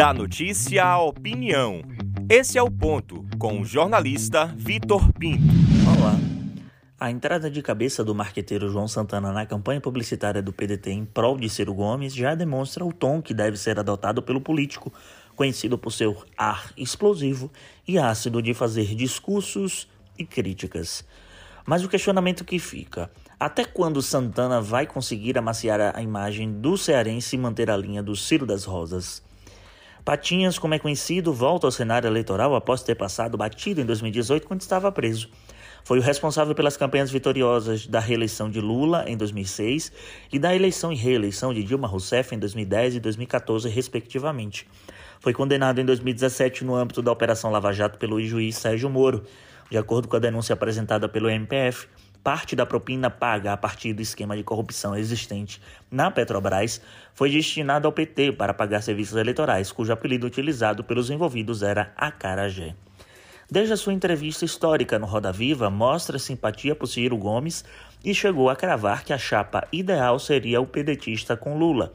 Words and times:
Da 0.00 0.14
notícia 0.14 0.82
à 0.82 0.98
opinião. 0.98 1.82
Esse 2.26 2.56
é 2.56 2.62
o 2.62 2.70
ponto, 2.70 3.22
com 3.38 3.60
o 3.60 3.66
jornalista 3.66 4.46
Vitor 4.46 5.12
Pinto. 5.12 5.42
Olá. 5.94 6.16
A 6.98 7.10
entrada 7.10 7.50
de 7.50 7.60
cabeça 7.60 8.02
do 8.02 8.14
marqueteiro 8.14 8.70
João 8.70 8.88
Santana 8.88 9.30
na 9.30 9.44
campanha 9.44 9.78
publicitária 9.78 10.40
do 10.40 10.54
PDT 10.54 10.90
em 10.90 11.04
prol 11.04 11.36
de 11.36 11.50
Ciro 11.50 11.74
Gomes 11.74 12.14
já 12.14 12.34
demonstra 12.34 12.82
o 12.82 12.94
tom 12.94 13.20
que 13.20 13.34
deve 13.34 13.58
ser 13.58 13.78
adotado 13.78 14.22
pelo 14.22 14.40
político, 14.40 14.90
conhecido 15.36 15.76
por 15.76 15.92
seu 15.92 16.16
ar 16.34 16.72
explosivo 16.78 17.52
e 17.86 17.98
ácido 17.98 18.40
de 18.40 18.54
fazer 18.54 18.94
discursos 18.94 19.86
e 20.18 20.24
críticas. 20.24 21.04
Mas 21.66 21.84
o 21.84 21.90
questionamento 21.90 22.42
que 22.42 22.58
fica: 22.58 23.10
até 23.38 23.66
quando 23.66 24.00
Santana 24.00 24.62
vai 24.62 24.86
conseguir 24.86 25.36
amaciar 25.36 25.94
a 25.94 26.00
imagem 26.00 26.50
do 26.50 26.78
cearense 26.78 27.36
e 27.36 27.38
manter 27.38 27.70
a 27.70 27.76
linha 27.76 28.02
do 28.02 28.16
Ciro 28.16 28.46
das 28.46 28.64
Rosas? 28.64 29.28
Patinhas, 30.04 30.58
como 30.58 30.74
é 30.74 30.78
conhecido, 30.78 31.32
volta 31.32 31.66
ao 31.66 31.70
cenário 31.70 32.08
eleitoral 32.08 32.54
após 32.54 32.82
ter 32.82 32.94
passado 32.94 33.36
batido 33.36 33.80
em 33.80 33.84
2018 33.84 34.46
quando 34.46 34.60
estava 34.60 34.90
preso. 34.90 35.28
Foi 35.84 35.98
o 35.98 36.02
responsável 36.02 36.54
pelas 36.54 36.76
campanhas 36.76 37.10
vitoriosas 37.10 37.86
da 37.86 38.00
reeleição 38.00 38.50
de 38.50 38.60
Lula 38.60 39.04
em 39.06 39.16
2006 39.16 39.92
e 40.32 40.38
da 40.38 40.54
eleição 40.54 40.92
e 40.92 40.96
reeleição 40.96 41.52
de 41.52 41.62
Dilma 41.62 41.88
Rousseff 41.88 42.34
em 42.34 42.38
2010 42.38 42.96
e 42.96 43.00
2014, 43.00 43.68
respectivamente. 43.68 44.66
Foi 45.20 45.32
condenado 45.32 45.80
em 45.80 45.84
2017 45.84 46.64
no 46.64 46.74
âmbito 46.74 47.02
da 47.02 47.12
Operação 47.12 47.50
Lava 47.50 47.72
Jato 47.72 47.98
pelo 47.98 48.22
juiz 48.22 48.56
Sérgio 48.56 48.88
Moro. 48.88 49.24
De 49.70 49.78
acordo 49.78 50.08
com 50.08 50.16
a 50.16 50.20
denúncia 50.20 50.52
apresentada 50.52 51.08
pelo 51.08 51.28
MPF, 51.30 51.86
Parte 52.22 52.54
da 52.54 52.66
propina 52.66 53.08
paga 53.08 53.54
a 53.54 53.56
partir 53.56 53.94
do 53.94 54.02
esquema 54.02 54.36
de 54.36 54.42
corrupção 54.42 54.94
existente 54.94 55.60
na 55.90 56.10
Petrobras 56.10 56.78
foi 57.14 57.30
destinada 57.30 57.88
ao 57.88 57.92
PT 57.92 58.32
para 58.32 58.52
pagar 58.52 58.82
serviços 58.82 59.16
eleitorais, 59.16 59.72
cujo 59.72 59.90
apelido 59.90 60.26
utilizado 60.26 60.84
pelos 60.84 61.08
envolvidos 61.08 61.62
era 61.62 61.94
Acarajé. 61.96 62.74
Desde 63.50 63.72
a 63.72 63.76
sua 63.76 63.94
entrevista 63.94 64.44
histórica 64.44 64.98
no 64.98 65.06
Roda 65.06 65.32
Viva, 65.32 65.70
mostra 65.70 66.18
simpatia 66.18 66.74
por 66.74 66.86
Ciro 66.86 67.16
Gomes 67.16 67.64
e 68.04 68.14
chegou 68.14 68.50
a 68.50 68.54
cravar 68.54 69.02
que 69.02 69.14
a 69.14 69.18
chapa 69.18 69.66
ideal 69.72 70.18
seria 70.18 70.60
o 70.60 70.66
pedetista 70.66 71.38
com 71.38 71.56
Lula. 71.56 71.92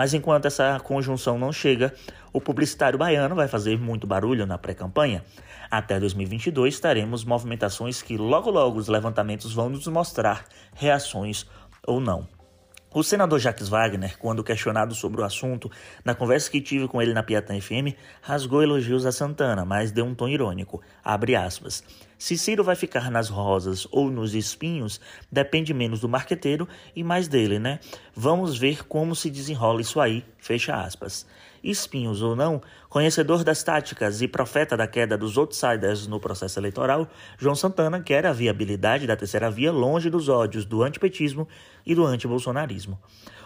Mas 0.00 0.14
enquanto 0.14 0.46
essa 0.46 0.80
conjunção 0.80 1.38
não 1.38 1.52
chega, 1.52 1.92
o 2.32 2.40
publicitário 2.40 2.98
baiano 2.98 3.34
vai 3.34 3.46
fazer 3.46 3.78
muito 3.78 4.06
barulho 4.06 4.46
na 4.46 4.56
pré-campanha. 4.56 5.22
Até 5.70 6.00
2022 6.00 6.80
teremos 6.80 7.22
movimentações 7.22 8.00
que 8.00 8.16
logo 8.16 8.50
logo 8.50 8.78
os 8.78 8.88
levantamentos 8.88 9.52
vão 9.52 9.68
nos 9.68 9.86
mostrar 9.88 10.46
reações 10.74 11.44
ou 11.86 12.00
não. 12.00 12.26
O 12.94 13.02
senador 13.02 13.40
Jacques 13.40 13.68
Wagner, 13.68 14.16
quando 14.18 14.42
questionado 14.42 14.94
sobre 14.94 15.20
o 15.20 15.24
assunto, 15.24 15.70
na 16.02 16.14
conversa 16.14 16.50
que 16.50 16.62
tive 16.62 16.88
com 16.88 17.02
ele 17.02 17.12
na 17.12 17.22
Piatã 17.22 17.60
FM, 17.60 17.94
rasgou 18.22 18.62
elogios 18.62 19.04
a 19.04 19.12
Santana, 19.12 19.66
mas 19.66 19.92
deu 19.92 20.06
um 20.06 20.14
tom 20.14 20.30
irônico. 20.30 20.80
Abre 21.04 21.36
aspas. 21.36 21.84
Se 22.20 22.36
Ciro 22.36 22.62
vai 22.62 22.76
ficar 22.76 23.10
nas 23.10 23.30
rosas 23.30 23.88
ou 23.90 24.10
nos 24.10 24.34
espinhos, 24.34 25.00
depende 25.32 25.72
menos 25.72 26.00
do 26.00 26.08
marqueteiro 26.08 26.68
e 26.94 27.02
mais 27.02 27.26
dele, 27.26 27.58
né? 27.58 27.80
Vamos 28.14 28.58
ver 28.58 28.86
como 28.86 29.16
se 29.16 29.30
desenrola 29.30 29.80
isso 29.80 29.98
aí. 29.98 30.22
Fecha 30.36 30.74
aspas 30.74 31.26
espinhos 31.62 32.22
ou 32.22 32.34
não, 32.34 32.60
conhecedor 32.88 33.44
das 33.44 33.62
táticas 33.62 34.22
e 34.22 34.28
profeta 34.28 34.76
da 34.76 34.86
queda 34.86 35.16
dos 35.16 35.36
outsiders 35.36 36.06
no 36.06 36.18
processo 36.18 36.58
eleitoral, 36.58 37.08
João 37.38 37.54
Santana 37.54 38.00
quer 38.00 38.26
a 38.26 38.32
viabilidade 38.32 39.06
da 39.06 39.16
terceira 39.16 39.50
via 39.50 39.70
longe 39.70 40.10
dos 40.10 40.28
ódios 40.28 40.64
do 40.64 40.82
antipetismo 40.82 41.46
e 41.84 41.94
do 41.94 42.04
antibolsonarismo. 42.04 42.98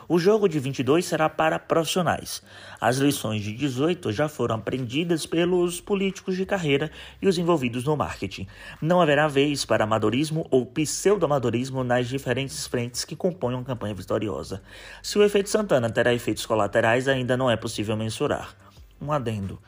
O 0.06 0.18
jogo 0.18 0.48
de 0.48 0.58
22 0.58 1.04
será 1.04 1.28
para 1.28 1.58
profissionais. 1.58 2.42
As 2.80 2.98
lições 2.98 3.42
de 3.42 3.54
18 3.54 4.12
já 4.12 4.28
foram 4.28 4.56
aprendidas 4.56 5.24
pelos 5.24 5.80
políticos 5.80 6.36
de 6.36 6.44
carreira 6.44 6.90
e 7.22 7.26
os 7.26 7.38
envolvidos 7.38 7.84
no 7.84 7.96
marketing. 7.96 8.46
Não 8.82 9.00
haverá 9.00 9.26
vez 9.28 9.64
para 9.64 9.84
amadorismo 9.84 10.46
ou 10.50 10.66
pseudo-amadorismo 10.66 11.82
nas 11.82 12.08
diferentes 12.08 12.66
frentes 12.66 13.04
que 13.04 13.16
compõem 13.16 13.54
uma 13.54 13.64
campanha 13.64 13.94
vitoriosa. 13.94 14.62
Se 15.02 15.18
o 15.18 15.22
efeito 15.22 15.48
Santana 15.48 15.88
terá 15.88 16.12
efeitos 16.12 16.44
colaterais, 16.44 17.08
ainda 17.08 17.36
não 17.36 17.50
é 17.50 17.56
possível 17.56 17.96
mensurar. 17.96 18.54
Um 19.00 19.10
adendo. 19.10 19.58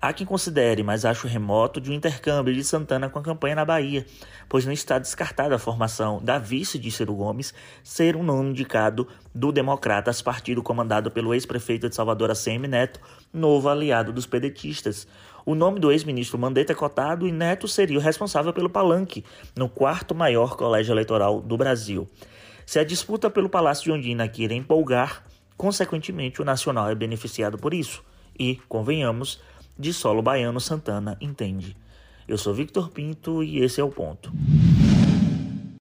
Há 0.00 0.12
quem 0.12 0.26
considere, 0.26 0.82
mas 0.82 1.06
acho 1.06 1.26
remoto, 1.26 1.80
de 1.80 1.90
um 1.90 1.94
intercâmbio 1.94 2.54
de 2.54 2.62
Santana 2.62 3.08
com 3.08 3.18
a 3.18 3.22
campanha 3.22 3.54
na 3.54 3.64
Bahia, 3.64 4.04
pois 4.46 4.66
não 4.66 4.72
está 4.72 4.98
descartada 4.98 5.54
a 5.54 5.58
formação 5.58 6.22
da 6.22 6.38
vice 6.38 6.78
de 6.78 6.90
Ciro 6.90 7.14
Gomes 7.14 7.54
ser 7.82 8.14
um 8.14 8.22
nome 8.22 8.50
indicado 8.50 9.08
do 9.34 9.50
Democratas, 9.50 10.20
partido 10.20 10.62
comandado 10.62 11.10
pelo 11.10 11.32
ex-prefeito 11.32 11.88
de 11.88 11.94
Salvador 11.94 12.30
ACM 12.30 12.68
Neto, 12.68 13.00
novo 13.32 13.70
aliado 13.70 14.12
dos 14.12 14.26
pedetistas. 14.26 15.08
O 15.46 15.54
nome 15.54 15.80
do 15.80 15.90
ex-ministro 15.90 16.38
Mandetta 16.38 16.72
é 16.72 16.76
cotado 16.76 17.26
e 17.26 17.32
Neto 17.32 17.66
seria 17.66 17.98
o 17.98 18.02
responsável 18.02 18.52
pelo 18.52 18.68
palanque, 18.68 19.24
no 19.56 19.66
quarto 19.66 20.14
maior 20.14 20.56
colégio 20.56 20.92
eleitoral 20.92 21.40
do 21.40 21.56
Brasil. 21.56 22.06
Se 22.66 22.78
a 22.78 22.84
disputa 22.84 23.30
pelo 23.30 23.48
Palácio 23.48 23.84
de 23.84 23.92
Ondina 23.92 24.28
queira 24.28 24.52
empolgar, 24.52 25.24
consequentemente 25.56 26.42
o 26.42 26.44
Nacional 26.44 26.90
é 26.90 26.94
beneficiado 26.94 27.56
por 27.56 27.72
isso. 27.72 28.04
E, 28.38 28.56
convenhamos, 28.68 29.40
de 29.78 29.92
solo 29.92 30.22
baiano 30.22 30.60
Santana 30.60 31.16
entende. 31.20 31.76
Eu 32.26 32.38
sou 32.38 32.54
Victor 32.54 32.90
Pinto 32.90 33.42
e 33.42 33.58
esse 33.62 33.80
é 33.80 33.84
o 33.84 33.90
ponto. 33.90 34.32